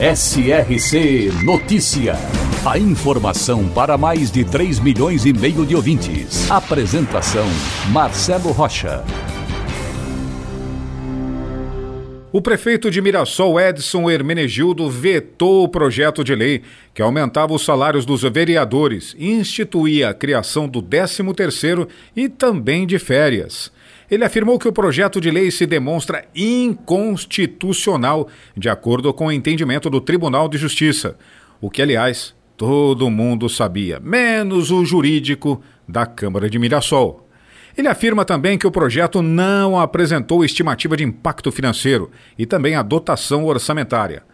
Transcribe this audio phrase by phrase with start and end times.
[0.00, 2.14] SRC Notícia.
[2.64, 6.50] A informação para mais de 3 milhões e meio de ouvintes.
[6.50, 7.44] Apresentação
[7.90, 9.04] Marcelo Rocha.
[12.32, 16.62] O prefeito de Mirassol, Edson Hermenegildo, vetou o projeto de lei
[16.94, 21.86] que aumentava os salários dos vereadores e instituía a criação do 13º
[22.16, 23.70] e também de férias.
[24.10, 29.88] Ele afirmou que o projeto de lei se demonstra inconstitucional, de acordo com o entendimento
[29.88, 31.16] do Tribunal de Justiça,
[31.60, 37.28] o que, aliás, todo mundo sabia, menos o jurídico da Câmara de Mirassol.
[37.78, 42.82] Ele afirma também que o projeto não apresentou estimativa de impacto financeiro e também a
[42.82, 44.24] dotação orçamentária.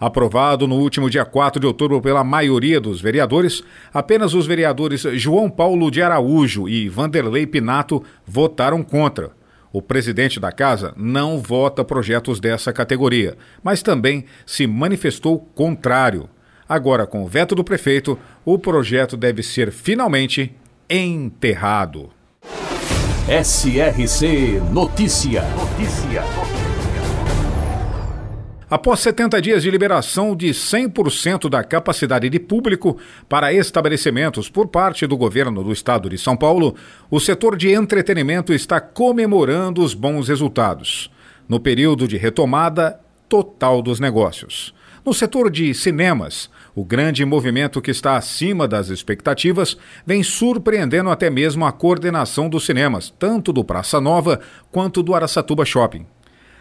[0.00, 3.62] Aprovado no último dia 4 de outubro pela maioria dos vereadores,
[3.92, 9.32] apenas os vereadores João Paulo de Araújo e Vanderlei Pinato votaram contra.
[9.70, 16.30] O presidente da casa não vota projetos dessa categoria, mas também se manifestou contrário.
[16.66, 20.54] Agora, com o veto do prefeito, o projeto deve ser finalmente
[20.88, 22.10] enterrado.
[23.28, 25.42] SRC Notícia.
[25.54, 26.59] Notícia.
[28.70, 32.96] Após 70 dias de liberação de 100% da capacidade de público
[33.28, 36.76] para estabelecimentos por parte do governo do estado de São Paulo,
[37.10, 41.10] o setor de entretenimento está comemorando os bons resultados.
[41.48, 44.72] No período de retomada total dos negócios.
[45.04, 49.76] No setor de cinemas, o grande movimento que está acima das expectativas
[50.06, 54.38] vem surpreendendo até mesmo a coordenação dos cinemas, tanto do Praça Nova
[54.70, 56.06] quanto do Araçatuba Shopping.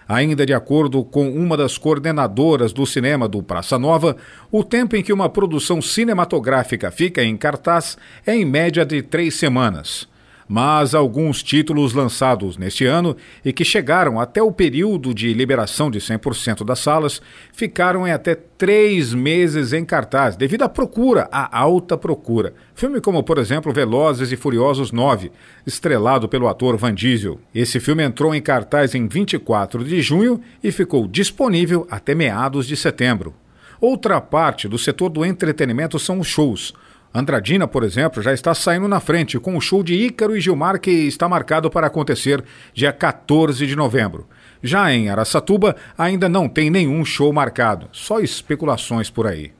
[0.10, 4.18] Ainda de acordo com uma das coordenadoras do cinema do Praça Nova,
[4.52, 9.36] o tempo em que uma produção cinematográfica fica em cartaz é em média de três
[9.36, 10.09] semanas
[10.52, 13.16] mas alguns títulos lançados neste ano
[13.46, 17.22] e que chegaram até o período de liberação de 100% das salas
[17.54, 22.56] ficaram em até três meses em cartaz, devido à procura, à alta procura.
[22.74, 25.32] Filme como, por exemplo, Velozes e Furiosos 9,
[25.68, 27.40] estrelado pelo ator Van Diesel.
[27.54, 32.76] Esse filme entrou em cartaz em 24 de junho e ficou disponível até meados de
[32.76, 33.36] setembro.
[33.80, 36.74] Outra parte do setor do entretenimento são os shows.
[37.14, 40.80] Andradina, por exemplo, já está saindo na frente com o show de Ícaro e Gilmar
[40.80, 42.44] que está marcado para acontecer
[42.74, 44.28] dia 14 de novembro.
[44.62, 49.52] Já em Araçatuba, ainda não tem nenhum show marcado, só especulações por aí.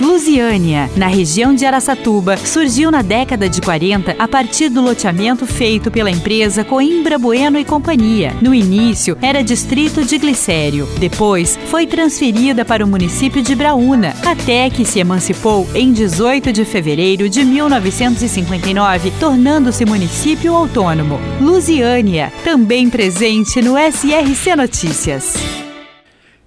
[0.00, 5.90] Lusiânia, na região de Araçatuba, surgiu na década de 40 a partir do loteamento feito
[5.90, 8.34] pela empresa Coimbra Bueno e Companhia.
[8.40, 10.88] No início, era distrito de Glicério.
[10.98, 16.64] Depois, foi transferida para o município de Braúna, até que se emancipou em 18 de
[16.64, 21.20] fevereiro de 1959, tornando-se município autônomo.
[21.40, 25.69] Lusiânia, também presente no SRC Notícias.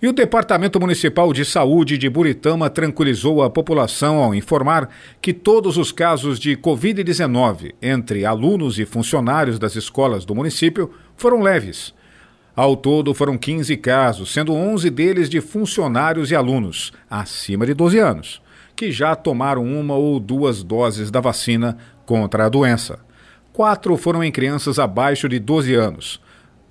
[0.04, 4.90] E o Departamento Municipal de Saúde de Buritama tranquilizou a população ao informar
[5.22, 11.42] que todos os casos de Covid-19 entre alunos e funcionários das escolas do município foram
[11.42, 11.94] leves.
[12.54, 17.98] Ao todo, foram 15 casos, sendo 11 deles de funcionários e alunos acima de 12
[17.98, 18.42] anos,
[18.76, 23.00] que já tomaram uma ou duas doses da vacina contra a doença.
[23.54, 26.20] Quatro foram em crianças abaixo de 12 anos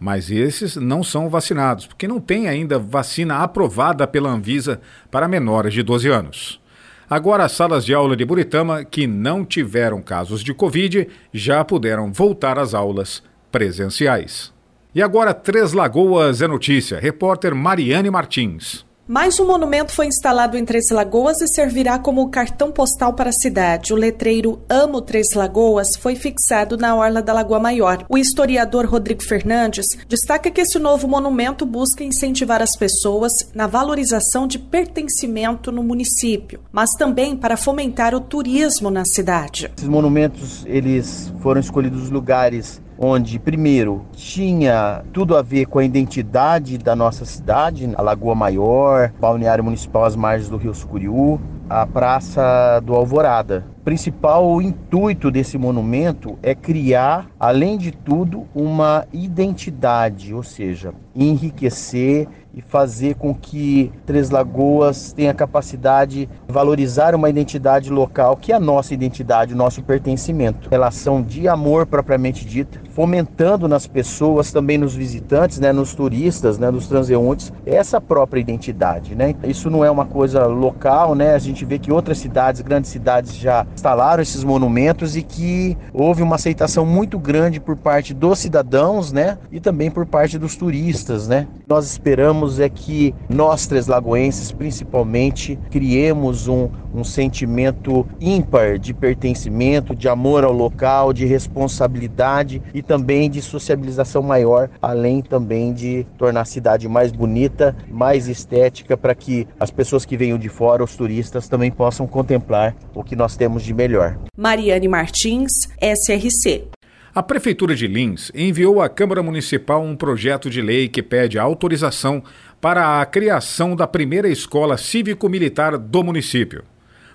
[0.02, 4.80] mas esses não são vacinados, porque não tem ainda vacina aprovada pela Anvisa
[5.12, 6.60] para menores de 12 anos.
[7.08, 12.12] Agora, as salas de aula de Buritama que não tiveram casos de Covid já puderam
[12.12, 14.52] voltar às aulas presenciais.
[14.92, 16.98] E agora, Três Lagoas é notícia.
[16.98, 18.84] Repórter Mariane Martins.
[19.12, 23.32] Mais um monumento foi instalado em Três Lagoas e servirá como cartão postal para a
[23.34, 23.92] cidade.
[23.92, 28.06] O letreiro Amo Três Lagoas foi fixado na orla da Lagoa Maior.
[28.08, 34.46] O historiador Rodrigo Fernandes destaca que esse novo monumento busca incentivar as pessoas na valorização
[34.46, 39.70] de pertencimento no município, mas também para fomentar o turismo na cidade.
[39.76, 46.78] Esses monumentos eles foram escolhidos lugares onde, primeiro, tinha tudo a ver com a identidade
[46.78, 52.80] da nossa cidade, a Lagoa Maior, Balneário Municipal às margens do Rio Sucuriú, a Praça
[52.84, 53.64] do Alvorada.
[53.80, 62.28] O principal intuito desse monumento é criar, além de tudo, uma identidade, ou seja, enriquecer
[62.54, 68.56] e fazer com que Três Lagoas tenha capacidade de valorizar uma identidade local, que é
[68.56, 70.68] a nossa identidade, o nosso pertencimento.
[70.68, 76.70] Relação de amor propriamente dita, fomentando nas pessoas, também nos visitantes, né, nos turistas, né,
[76.70, 79.14] nos transeuntes, essa própria identidade.
[79.14, 79.34] Né?
[79.44, 81.34] Isso não é uma coisa local, né?
[81.34, 86.22] a gente vê que outras cidades, grandes cidades, já instalaram esses monumentos e que houve
[86.22, 89.38] uma aceitação muito grande por parte dos cidadãos né?
[89.50, 91.01] e também por parte dos turistas.
[91.28, 91.46] Né?
[91.66, 99.94] Nós esperamos é que nós, três lagoenses, principalmente, criemos um, um sentimento ímpar de pertencimento,
[99.94, 106.42] de amor ao local, de responsabilidade e também de sociabilização maior, além também de tornar
[106.42, 110.96] a cidade mais bonita, mais estética, para que as pessoas que venham de fora, os
[110.96, 114.18] turistas, também possam contemplar o que nós temos de melhor.
[114.36, 116.68] Mariane Martins, SRC.
[117.14, 122.22] A Prefeitura de Lins enviou à Câmara Municipal um projeto de lei que pede autorização
[122.58, 126.64] para a criação da primeira escola cívico-militar do município.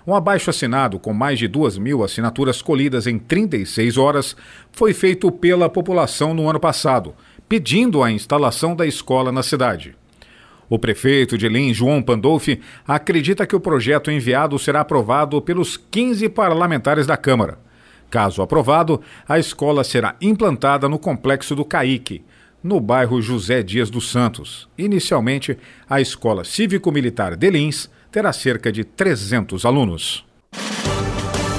[0.06, 4.36] Um abaixo assinado com mais de duas mil assinaturas colhidas em 36 horas
[4.70, 7.12] foi feito pela população no ano passado,
[7.48, 9.96] pedindo a instalação da escola na cidade.
[10.70, 16.28] O prefeito de Lins, João Pandolfi, acredita que o projeto enviado será aprovado pelos 15
[16.28, 17.66] parlamentares da Câmara.
[18.10, 22.24] Caso aprovado, a escola será implantada no complexo do Caique,
[22.62, 24.68] no bairro José Dias dos Santos.
[24.76, 25.58] Inicialmente,
[25.88, 30.27] a Escola Cívico-Militar de Lins terá cerca de 300 alunos.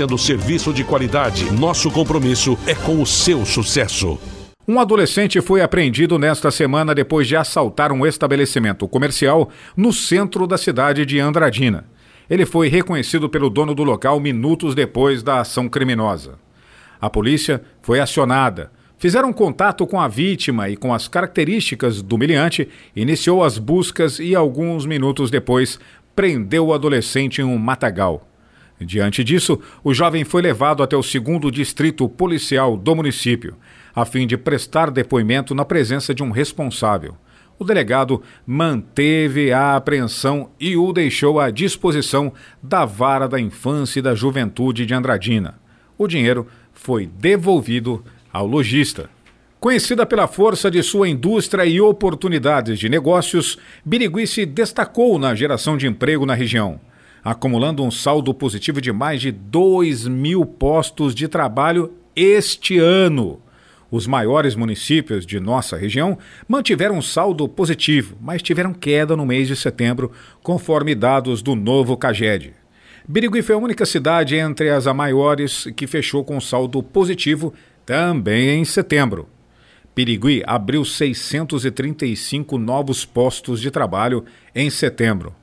[0.00, 1.52] oferecendo serviço de qualidade.
[1.52, 4.18] Nosso compromisso é com o seu sucesso.
[4.66, 10.56] Um adolescente foi apreendido nesta semana depois de assaltar um estabelecimento comercial no centro da
[10.56, 11.84] cidade de Andradina.
[12.28, 16.38] Ele foi reconhecido pelo dono do local minutos depois da ação criminosa.
[17.00, 18.70] A polícia foi acionada.
[18.96, 24.34] Fizeram contato com a vítima e com as características do miliante, iniciou as buscas e,
[24.34, 25.80] alguns minutos depois,
[26.14, 28.29] prendeu o adolescente em um matagal.
[28.80, 33.54] Diante disso, o jovem foi levado até o segundo distrito policial do município,
[33.94, 37.14] a fim de prestar depoimento na presença de um responsável.
[37.58, 42.32] O delegado manteve a apreensão e o deixou à disposição
[42.62, 45.60] da Vara da Infância e da Juventude de Andradina.
[45.98, 49.10] O dinheiro foi devolvido ao lojista.
[49.58, 55.76] Conhecida pela força de sua indústria e oportunidades de negócios, Birigui se destacou na geração
[55.76, 56.80] de emprego na região
[57.24, 63.40] acumulando um saldo positivo de mais de 2 mil postos de trabalho este ano.
[63.90, 69.48] Os maiores municípios de nossa região mantiveram um saldo positivo, mas tiveram queda no mês
[69.48, 70.12] de setembro,
[70.42, 72.54] conforme dados do novo CAGED.
[73.08, 77.52] Birigui foi a única cidade entre as maiores que fechou com saldo positivo
[77.84, 79.28] também em setembro.
[79.96, 84.24] Birigui abriu 635 novos postos de trabalho
[84.54, 85.34] em setembro.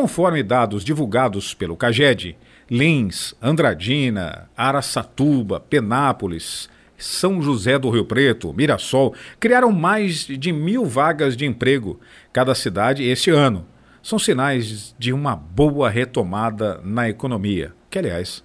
[0.00, 2.34] Conforme dados divulgados pelo CAGED,
[2.70, 11.36] Lins, Andradina, Araçatuba, Penápolis, São José do Rio Preto, Mirassol criaram mais de mil vagas
[11.36, 12.00] de emprego
[12.32, 13.66] cada cidade este ano.
[14.02, 18.42] São sinais de uma boa retomada na economia, que, aliás,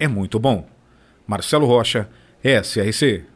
[0.00, 0.66] é muito bom.
[1.26, 2.08] Marcelo Rocha,
[2.42, 3.35] SRC.